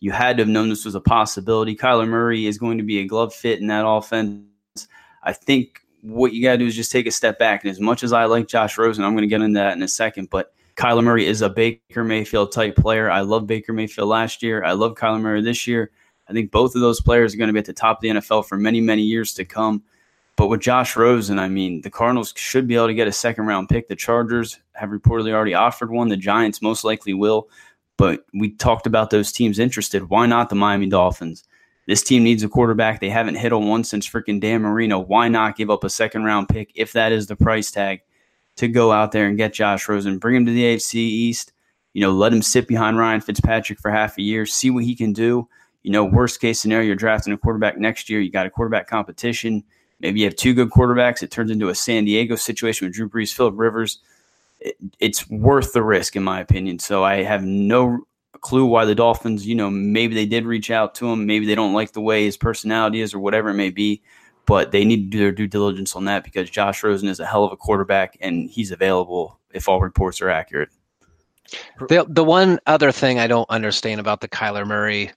[0.00, 1.74] You had to have known this was a possibility.
[1.74, 4.42] Kyler Murray is going to be a glove fit in that offense.
[5.22, 7.64] I think what you got to do is just take a step back.
[7.64, 9.82] And as much as I like Josh Rosen, I'm going to get into that in
[9.82, 13.10] a second, but Kyler Murray is a Baker Mayfield type player.
[13.10, 14.62] I love Baker Mayfield last year.
[14.62, 15.90] I love Kyler Murray this year.
[16.28, 18.08] I think both of those players are going to be at the top of the
[18.08, 19.82] NFL for many, many years to come.
[20.36, 23.46] But with Josh Rosen, I mean, the Cardinals should be able to get a second
[23.46, 23.88] round pick.
[23.88, 26.08] The Chargers have reportedly already offered one.
[26.08, 27.48] The Giants most likely will.
[27.96, 30.10] But we talked about those teams interested.
[30.10, 31.44] Why not the Miami Dolphins?
[31.86, 33.00] This team needs a quarterback.
[33.00, 34.98] They haven't hit on one since freaking Dan Marino.
[34.98, 38.00] Why not give up a second round pick if that is the price tag
[38.56, 41.52] to go out there and get Josh Rosen, bring him to the AFC East?
[41.92, 44.94] You know, let him sit behind Ryan Fitzpatrick for half a year, see what he
[44.94, 45.48] can do.
[45.82, 48.20] You know, worst case scenario, you're drafting a quarterback next year.
[48.20, 49.64] You got a quarterback competition.
[50.00, 51.22] Maybe you have two good quarterbacks.
[51.22, 54.00] It turns into a San Diego situation with Drew Brees, Philip Rivers.
[54.60, 56.78] It, it's worth the risk, in my opinion.
[56.80, 58.00] So I have no
[58.40, 61.26] clue why the Dolphins, you know, maybe they did reach out to him.
[61.26, 64.02] Maybe they don't like the way his personality is or whatever it may be.
[64.46, 67.26] But they need to do their due diligence on that because Josh Rosen is a
[67.26, 70.68] hell of a quarterback and he's available if all reports are accurate.
[71.88, 75.12] The, the one other thing I don't understand about the Kyler Murray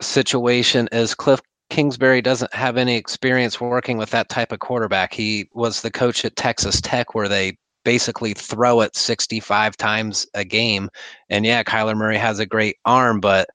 [0.00, 5.12] situation is Cliff Kingsbury doesn't have any experience working with that type of quarterback.
[5.12, 10.44] He was the coach at Texas Tech where they basically throw it 65 times a
[10.44, 10.88] game.
[11.28, 13.48] And yeah, Kyler Murray has a great arm, but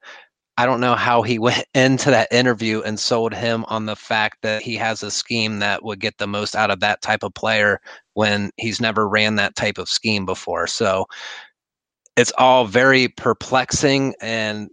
[0.60, 4.39] I don't know how he went into that interview and sold him on the fact
[4.43, 7.34] that he has a scheme that would get the most out of that type of
[7.34, 7.80] player
[8.13, 10.67] when he's never ran that type of scheme before.
[10.67, 11.06] So
[12.17, 14.69] it's all very perplexing and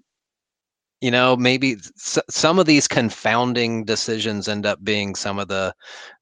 [1.01, 5.75] you know maybe s- some of these confounding decisions end up being some of the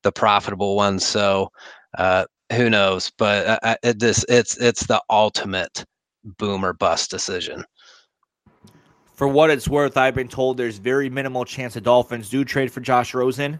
[0.02, 1.04] the profitable ones.
[1.06, 1.50] So
[1.98, 3.10] uh, who knows?
[3.18, 5.84] But uh, uh, it, this it's it's the ultimate
[6.38, 7.64] boom or bust decision
[9.14, 12.70] for what it's worth i've been told there's very minimal chance the dolphins do trade
[12.70, 13.58] for josh rosen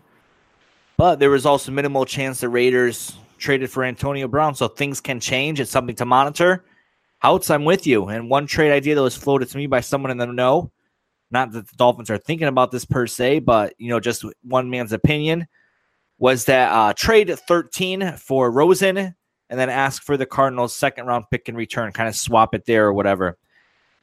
[0.96, 5.18] but there was also minimal chance the raiders traded for antonio brown so things can
[5.20, 6.64] change it's something to monitor
[7.24, 8.08] Houts, I'm with you.
[8.08, 10.70] And one trade idea that was floated to me by someone in the know
[11.30, 14.68] not that the Dolphins are thinking about this per se, but you know, just one
[14.68, 15.46] man's opinion
[16.18, 19.14] was that uh, trade 13 for Rosen and
[19.50, 22.86] then ask for the Cardinals' second round pick in return, kind of swap it there
[22.86, 23.38] or whatever.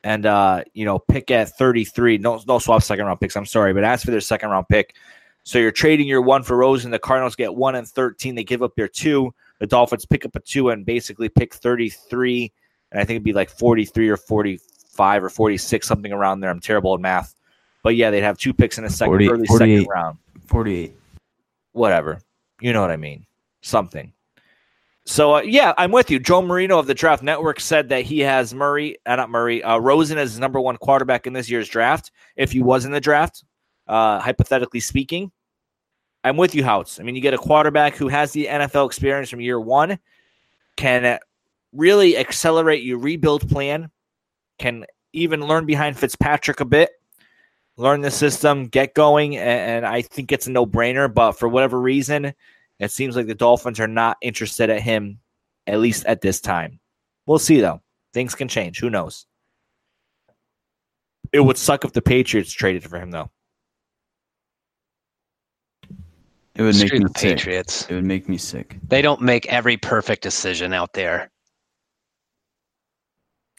[0.03, 2.17] And uh, you know, pick at 33.
[2.17, 3.35] No, no swap second round picks.
[3.35, 4.95] I'm sorry, but ask for their second round pick.
[5.43, 6.91] So you're trading your one for Rosen.
[6.91, 8.35] The Cardinals get one and 13.
[8.35, 9.33] They give up their two.
[9.59, 12.51] The Dolphins pick up a two and basically pick 33.
[12.91, 16.49] And I think it'd be like 43 or 45 or 46, something around there.
[16.49, 17.35] I'm terrible at math.
[17.83, 19.77] But yeah, they'd have two picks in a second, 40 early 48.
[19.79, 20.17] second round.
[20.47, 20.95] 48.
[21.71, 22.19] Whatever.
[22.59, 23.25] You know what I mean.
[23.61, 24.13] Something.
[25.05, 26.19] So uh, yeah, I'm with you.
[26.19, 29.77] Joe Marino of the Draft Network said that he has Murray, uh, not Murray, uh,
[29.77, 32.11] Rosen as his number one quarterback in this year's draft.
[32.35, 33.43] If he was in the draft,
[33.87, 35.31] uh, hypothetically speaking,
[36.23, 36.99] I'm with you, Houts.
[36.99, 39.97] I mean, you get a quarterback who has the NFL experience from year one,
[40.77, 41.17] can
[41.73, 43.89] really accelerate your rebuild plan,
[44.59, 46.91] can even learn behind Fitzpatrick a bit,
[47.75, 51.11] learn the system, get going, and, and I think it's a no brainer.
[51.11, 52.33] But for whatever reason,
[52.81, 55.19] it seems like the Dolphins are not interested at him,
[55.67, 56.79] at least at this time.
[57.27, 57.81] We'll see, though.
[58.11, 58.79] Things can change.
[58.79, 59.27] Who knows?
[61.31, 63.29] It would suck if the Patriots traded for him, though.
[66.55, 67.37] It would make Screw me the sick.
[67.37, 67.85] Patriots.
[67.87, 68.77] It would make me sick.
[68.87, 71.31] They don't make every perfect decision out there.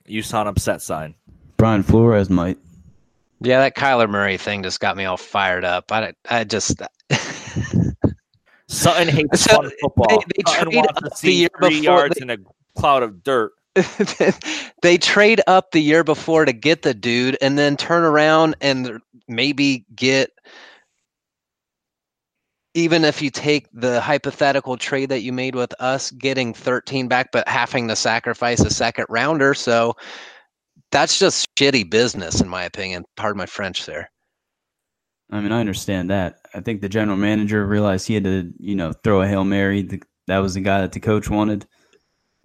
[0.04, 1.14] You saw an upset sign.
[1.56, 2.58] Brian Flores might.
[3.40, 5.90] Yeah, that Kyler Murray thing just got me all fired up.
[5.90, 6.82] I, I just
[8.72, 10.06] Sutton hates So, fun football.
[10.08, 12.36] they- they Sutton trade up the year three before yards they- in a
[12.78, 13.52] cloud of dirt.
[14.82, 19.00] they trade up the year before to get the dude and then turn around and
[19.28, 20.30] maybe get
[22.74, 27.30] even if you take the hypothetical trade that you made with us getting 13 back
[27.32, 29.94] but having to sacrifice a second rounder so
[30.90, 34.10] that's just shitty business in my opinion pardon my french there
[35.32, 36.40] I mean, I understand that.
[36.54, 39.82] I think the general manager realized he had to, you know, throw a hail mary.
[39.82, 41.66] The, that was the guy that the coach wanted.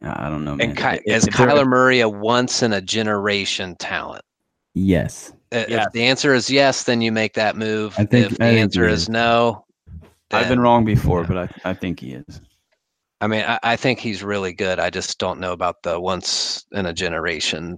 [0.01, 0.69] I don't know, man.
[0.69, 4.23] and Ky- If- is if they're- kyler murray a once in a generation talent
[4.73, 5.33] Yes.
[5.51, 5.87] Uh, Yes.
[5.87, 7.93] If the answer is yes, then you make that move.
[7.97, 9.09] I think- if the I think answer is is.
[9.09, 9.65] no,
[10.31, 12.41] I've been wrong before, but I, I think he is.
[13.21, 14.79] I mean, I, I think he's really good.
[14.79, 17.77] I just don't know about the once in a generation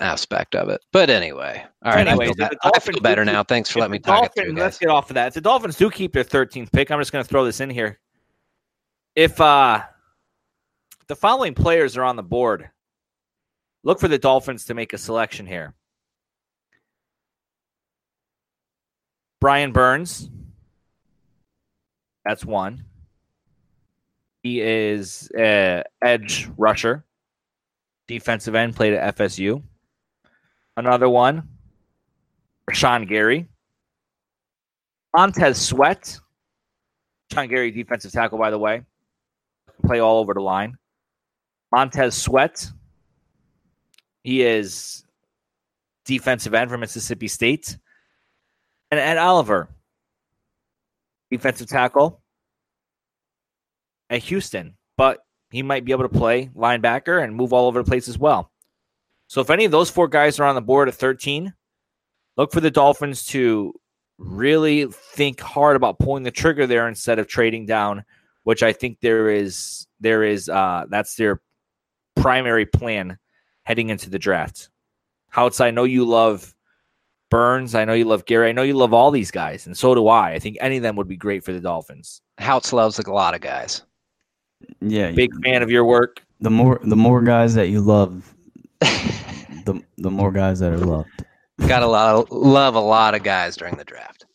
[0.00, 0.80] aspect of it.
[0.92, 2.06] But anyway, all right.
[2.06, 3.42] Anyways, I, feel, the I Dolphins feel better now.
[3.42, 5.28] Thanks for letting me talk it Dolphins- through, Let's get off of that.
[5.28, 7.70] If the Dolphins do keep their 13th pick, I'm just going to throw this in
[7.70, 7.98] here.
[9.14, 9.82] If uh,
[11.06, 12.70] the following players are on the board,
[13.84, 15.74] look for the Dolphins to make a selection here.
[19.40, 20.30] Brian Burns.
[22.24, 22.84] That's one.
[24.42, 27.04] He is uh, edge rusher,
[28.08, 29.62] defensive end, played at FSU.
[30.76, 31.48] Another one,
[32.70, 33.48] Rashan Gary.
[35.14, 36.18] Montez Sweat.
[37.32, 38.82] Sean Gary, defensive tackle, by the way.
[39.86, 40.76] Play all over the line.
[41.70, 42.70] Montez Sweat.
[44.22, 45.04] He is
[46.04, 47.76] defensive end from Mississippi State.
[48.90, 49.68] And Ed Oliver,
[51.30, 52.22] defensive tackle
[54.10, 54.76] at Houston.
[54.96, 58.18] But he might be able to play linebacker and move all over the place as
[58.18, 58.51] well.
[59.32, 61.54] So if any of those four guys are on the board at 13,
[62.36, 63.72] look for the Dolphins to
[64.18, 68.04] really think hard about pulling the trigger there instead of trading down,
[68.42, 71.40] which I think there is there is uh that's their
[72.14, 73.16] primary plan
[73.62, 74.68] heading into the draft.
[75.30, 76.54] Houts, I know you love
[77.30, 79.94] Burns, I know you love Gary, I know you love all these guys, and so
[79.94, 80.32] do I.
[80.32, 82.20] I think any of them would be great for the Dolphins.
[82.36, 83.80] Houts loves a lot of guys.
[84.82, 85.10] Yeah.
[85.12, 86.22] Big fan of your work.
[86.42, 88.34] The more the more guys that you love,
[89.64, 91.24] the the more guys that are loved.
[91.66, 94.26] Got a lot of, love a lot of guys during the draft.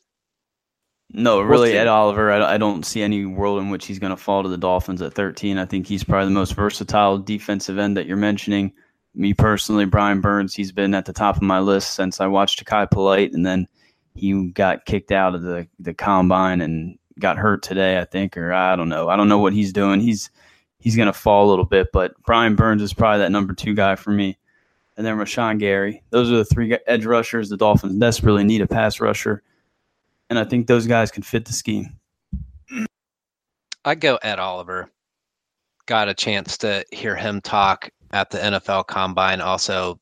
[1.12, 1.78] No, really, see.
[1.78, 2.32] Ed Oliver.
[2.32, 5.02] I, I don't see any world in which he's going to fall to the Dolphins
[5.02, 5.58] at 13.
[5.58, 8.74] I think he's probably the most versatile defensive end that you're mentioning.
[9.16, 12.64] Me personally, Brian Burns, he's been at the top of my list since I watched
[12.66, 13.68] Kai Polite, and then
[14.14, 18.54] he got kicked out of the the combine and got hurt today, I think, or
[18.54, 19.10] I don't know.
[19.10, 20.02] I don't know what he's doing.
[20.02, 20.30] He's
[20.80, 23.74] he's going to fall a little bit, but Brian Burns is probably that number two
[23.74, 24.38] guy for me.
[24.98, 26.04] And then Rashan Gary.
[26.10, 27.50] Those are the three edge rushers.
[27.50, 29.44] The Dolphins desperately need a pass rusher
[30.30, 31.98] and I think those guys can fit the scheme.
[33.86, 34.92] I'd go Ed Oliver.
[35.86, 39.40] Got a chance to hear him talk at the NFL Combine.
[39.40, 40.00] Also,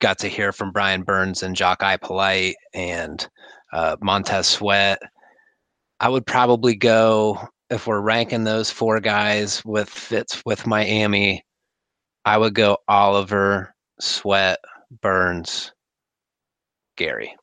[0.00, 3.28] got to hear from Brian Burns and Jachai Polite and
[3.72, 5.00] uh, Montez Sweat.
[6.00, 7.38] I would probably go
[7.70, 11.44] if we're ranking those four guys with fits with Miami.
[12.24, 14.58] I would go Oliver, Sweat,
[15.00, 15.72] Burns,
[16.96, 17.34] Gary.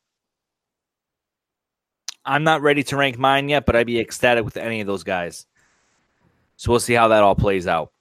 [2.26, 5.04] I'm not ready to rank mine yet, but I'd be ecstatic with any of those
[5.04, 5.46] guys.
[6.58, 7.92] So we'll see how that all plays out.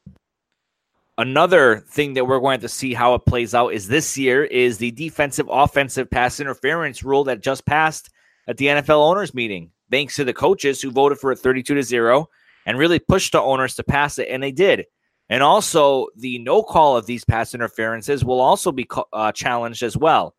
[1.16, 4.78] Another thing that we're going to see how it plays out is this year is
[4.78, 8.10] the defensive offensive pass interference rule that just passed
[8.46, 11.82] at the NFL owners meeting thanks to the coaches who voted for it 32 to
[11.82, 12.28] 0
[12.66, 14.84] and really pushed the owners to pass it, and they did.
[15.30, 19.96] And also, the no call of these pass interferences will also be uh, challenged as
[19.96, 20.34] well.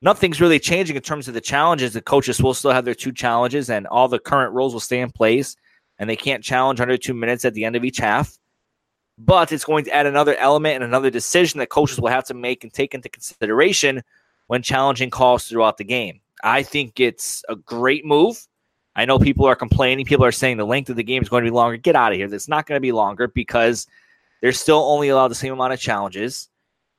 [0.00, 1.92] Nothing's really changing in terms of the challenges.
[1.92, 5.00] The coaches will still have their two challenges, and all the current rules will stay
[5.00, 5.56] in place,
[5.98, 8.36] and they can't challenge under two minutes at the end of each half.
[9.18, 12.34] But it's going to add another element and another decision that coaches will have to
[12.34, 14.02] make and take into consideration
[14.46, 16.20] when challenging calls throughout the game.
[16.42, 18.44] I think it's a great move.
[18.96, 20.04] I know people are complaining.
[20.04, 21.76] People are saying the length of the game is going to be longer.
[21.76, 22.32] Get out of here.
[22.32, 23.86] It's not going to be longer because
[24.42, 26.50] they're still only allowed the same amount of challenges.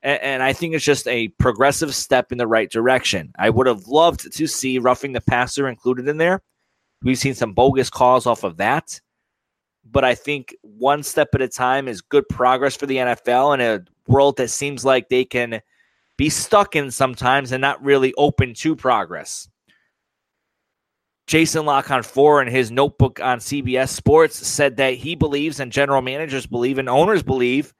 [0.01, 3.31] And, and, I think it's just a progressive step in the right direction.
[3.37, 6.41] I would have loved to see roughing the passer included in there.
[7.03, 8.99] We've seen some bogus calls off of that.
[9.85, 13.61] But I think one step at a time is good progress for the NFL in
[13.61, 15.61] a world that seems like they can
[16.17, 19.49] be stuck in sometimes and not really open to progress.
[21.27, 26.01] Jason La Canfora in his notebook on CBS Sports said that he believes, and general
[26.01, 27.73] managers believe, and owners believe,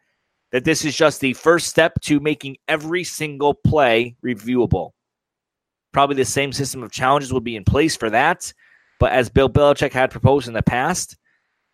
[0.51, 4.91] that this is just the first step to making every single play reviewable.
[5.91, 8.53] Probably the same system of challenges will be in place for that.
[8.99, 11.17] But as Bill Belichick had proposed in the past,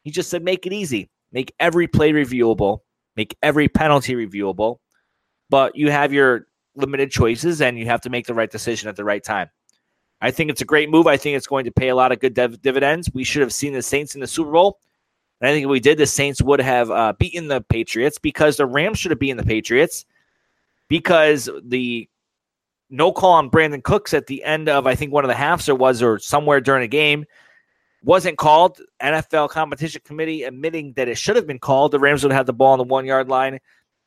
[0.03, 1.09] he just said make it easy.
[1.31, 2.79] Make every play reviewable,
[3.15, 4.77] make every penalty reviewable.
[5.49, 8.95] But you have your limited choices and you have to make the right decision at
[8.95, 9.49] the right time.
[10.21, 11.07] I think it's a great move.
[11.07, 13.09] I think it's going to pay a lot of good div- dividends.
[13.13, 14.79] We should have seen the Saints in the Super Bowl.
[15.39, 18.57] And I think if we did, the Saints would have uh, beaten the Patriots because
[18.57, 20.05] the Rams should have beaten the Patriots
[20.89, 22.09] because the
[22.89, 25.69] no call on Brandin Cooks at the end of, I think, one of the halves
[25.69, 27.25] or was, or somewhere during a game
[28.03, 28.81] wasn't called.
[29.01, 31.91] NFL competition committee admitting that it should have been called.
[31.91, 33.59] The Rams would have had the ball on the one yard line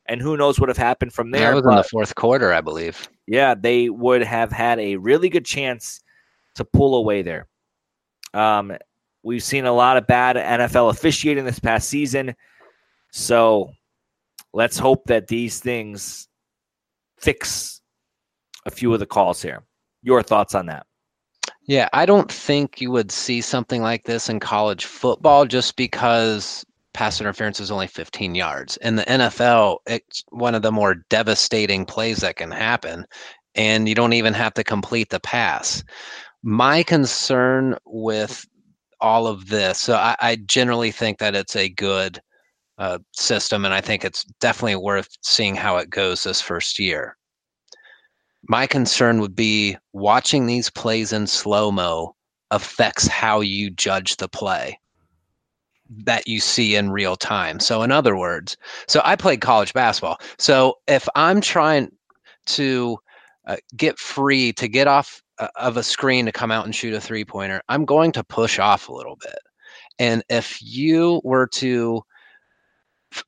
[0.07, 1.51] and who knows what would have happened from there.
[1.51, 3.09] That was but, in the fourth quarter, I believe.
[3.27, 6.01] Yeah, they would have had a really good chance
[6.57, 7.47] to pull away there.
[8.35, 8.77] Um,
[9.23, 12.35] we've seen a lot of bad NFL officiating this past season,
[13.11, 13.71] so
[14.53, 16.29] let's hope that these things
[17.19, 17.81] fix
[18.67, 19.63] a few of the calls here.
[20.03, 20.87] Your thoughts on that?
[21.67, 26.65] Yeah, I don't think you would see something like this in college football just because
[26.95, 28.77] pass interference is only 15 yards.
[28.79, 33.07] In the NFL, it's one of the more devastating plays that can happen,
[33.55, 35.83] and you don't even have to complete the pass.
[36.43, 38.47] My concern with
[39.01, 42.21] all of this, so I, I generally think that it's a good
[42.79, 47.17] uh, system, and I think it's definitely worth seeing how it goes this first year.
[48.49, 52.17] My concern would be watching these plays in slow mo
[52.51, 54.79] affects how you judge the play
[56.05, 57.61] that you see in real time.
[57.61, 58.57] So, in other words,
[58.89, 60.19] so I played college basketball.
[60.39, 61.91] So, if I'm trying
[62.47, 62.99] to
[63.47, 66.95] uh, get free to get off uh, of a screen to come out and shoot
[66.95, 69.39] a three pointer, I'm going to push off a little bit.
[69.99, 72.03] And if you were to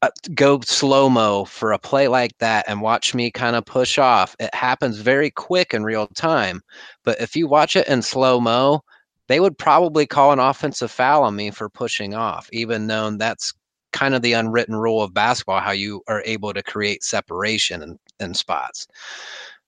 [0.03, 3.99] uh, go slow mo for a play like that and watch me kind of push
[3.99, 6.63] off, it happens very quick in real time.
[7.05, 8.83] But if you watch it in slow mo,
[9.29, 13.55] they would probably call an offensive foul on me for pushing off, even though that's
[13.93, 17.99] kind of the unwritten rule of basketball, how you are able to create separation in,
[18.21, 18.87] in spots.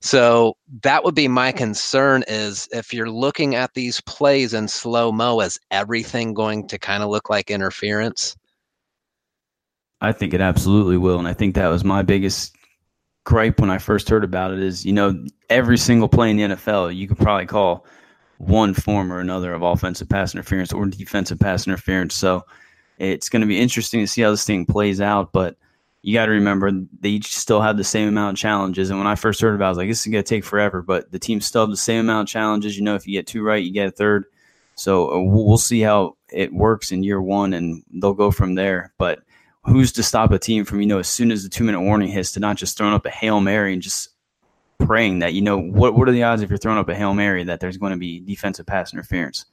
[0.01, 5.11] So that would be my concern is if you're looking at these plays in slow
[5.11, 8.37] mo, is everything going to kind of look like interference?
[10.01, 11.19] I think it absolutely will.
[11.19, 12.55] And I think that was my biggest
[13.25, 16.43] gripe when I first heard about it is, you know, every single play in the
[16.43, 17.87] NFL, you could probably call
[18.39, 22.15] one form or another of offensive pass interference or defensive pass interference.
[22.15, 22.45] So
[22.99, 25.33] it's going to be interesting to see how this thing plays out.
[25.33, 25.57] But
[26.03, 26.71] you got to remember
[27.01, 28.91] they each still have the same amount of challenges.
[28.91, 30.45] And when I first heard about it, I was like, this is going to take
[30.45, 30.83] forever.
[30.83, 32.77] But the team still have the same amount of challenges.
[32.77, 34.27] You know, if you get two right, you get a third.
[34.77, 38.93] So uh, we'll see how it works in year one, and they'll go from there.
[38.99, 39.21] But
[39.65, 42.09] who's to stop a team from, you know, as soon as the two minute warning
[42.09, 44.11] hits, to not just throwing up a Hail Mary and just
[44.79, 47.15] praying that you know what what are the odds if you're throwing up a hail
[47.15, 49.47] mary that there's going to be defensive pass interference?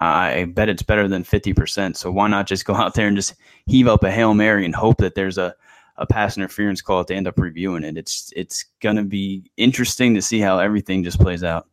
[0.00, 1.96] I bet it's better than fifty percent.
[1.96, 3.34] So why not just go out there and just
[3.66, 5.54] heave up a hail mary and hope that there's a
[5.96, 7.98] a pass interference call to end up reviewing it.
[7.98, 11.66] It's it's gonna be interesting to see how everything just plays out.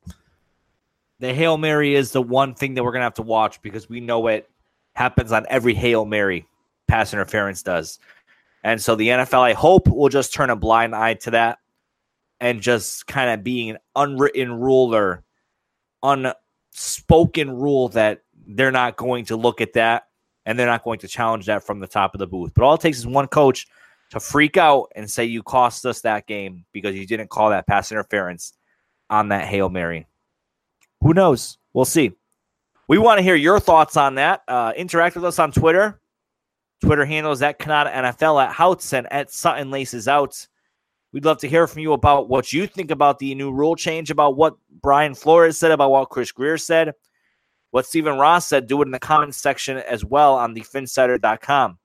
[1.20, 4.00] The hail mary is the one thing that we're gonna have to watch because we
[4.00, 4.50] know it
[4.94, 6.48] happens on every hail mary
[6.88, 8.00] pass interference does.
[8.64, 11.60] And so the NFL, I hope, will just turn a blind eye to that
[12.40, 15.24] and just kind of being an unwritten ruler,
[16.04, 20.08] unspoken rule that they're not going to look at that
[20.46, 22.52] and they're not going to challenge that from the top of the booth.
[22.54, 23.68] But all it takes is one coach
[24.12, 27.68] to freak out and say you cost us that game because you didn't call that
[27.68, 28.54] pass interference
[29.10, 30.08] on that Hail Mary.
[31.02, 31.58] Who knows?
[31.74, 32.14] We'll see.
[32.88, 34.44] We want to hear your thoughts on that.
[34.48, 36.00] Uh, interact with us on Twitter.
[36.82, 40.48] Twitter handles at Kanata NFL at Houts and at Sutton Laces Out.
[41.16, 44.12] We'd love to hear from you about what you think about the new rule change,
[44.12, 46.92] about what Brian Flores said, about what Chris Grier said,
[47.72, 48.68] what Stephen Ross said.
[48.68, 51.80] Do it in the comments section as well on the Phinsider.com.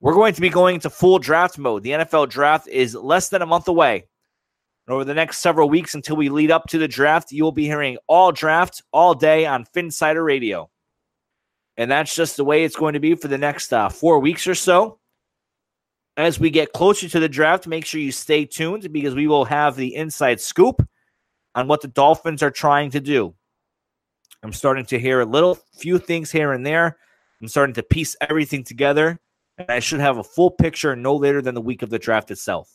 [0.00, 1.82] We're going to be going to full draft mode.
[1.82, 4.06] The NFL draft is less than a month away.
[4.86, 7.52] And over the next several weeks until we lead up to the draft, you will
[7.52, 10.68] be hearing all draft all day on Phinsider Radio.
[11.78, 14.46] And that's just the way it's going to be for the next uh, four weeks
[14.46, 14.98] or so.
[16.16, 19.44] As we get closer to the draft, make sure you stay tuned because we will
[19.44, 20.86] have the inside scoop
[21.54, 23.34] on what the Dolphins are trying to do.
[24.42, 26.96] I'm starting to hear a little few things here and there.
[27.40, 29.18] I'm starting to piece everything together,
[29.58, 32.30] and I should have a full picture no later than the week of the draft
[32.30, 32.70] itself.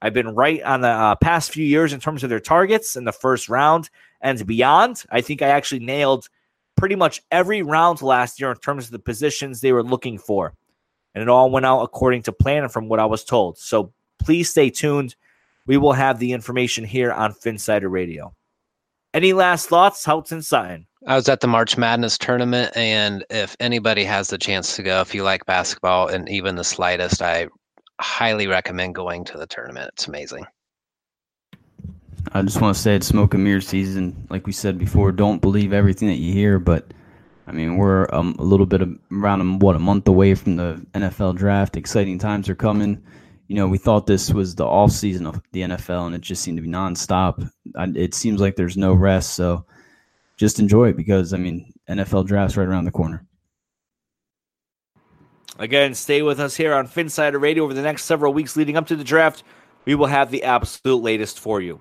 [0.00, 3.04] I've been right on the uh, past few years in terms of their targets in
[3.04, 3.90] the first round
[4.20, 5.02] and beyond.
[5.10, 6.28] I think I actually nailed
[6.76, 10.54] pretty much every round last year in terms of the positions they were looking for.
[11.16, 13.56] And it all went out according to plan and from what I was told.
[13.56, 15.16] So please stay tuned.
[15.66, 18.34] We will have the information here on Phinsider Radio.
[19.14, 20.86] Any last thoughts, Houts and Sutton?
[21.06, 25.00] I was at the March Madness tournament, and if anybody has the chance to go,
[25.00, 27.48] if you like basketball and even the slightest, I
[27.98, 29.88] highly recommend going to the tournament.
[29.94, 30.44] It's amazing.
[32.32, 34.26] I just want to say it's smoke and mirror season.
[34.28, 36.58] Like we said before, don't believe everything that you hear.
[36.58, 36.92] But
[37.46, 40.84] I mean, we're um, a little bit of, around what a month away from the
[40.94, 41.76] NFL draft.
[41.76, 43.02] Exciting times are coming.
[43.46, 46.42] You know, we thought this was the off season of the NFL, and it just
[46.42, 47.48] seemed to be nonstop.
[47.76, 49.34] It seems like there's no rest.
[49.34, 49.64] So
[50.36, 53.24] just enjoy it because I mean, NFL draft's right around the corner.
[55.58, 58.88] Again, stay with us here on Phinsider Radio over the next several weeks leading up
[58.88, 59.42] to the draft.
[59.84, 61.80] We will have the absolute latest for you.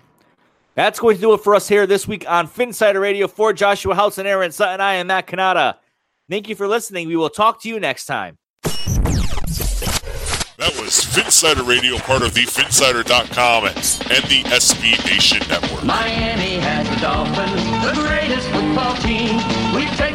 [0.75, 3.95] That's going to do it for us here this week on Phinsider Radio for Joshua
[3.95, 4.81] Houts and Aaron Sutton.
[4.81, 5.75] I am Matt Kanata.
[6.29, 7.07] Thank you for listening.
[7.07, 8.37] We will talk to you next time.
[10.57, 15.83] That was Phinsider Radio, part of the Phinsider.com and the SB Nation Network.
[15.83, 19.35] Miami has the Dolphins, the greatest football team.
[19.75, 20.14] We take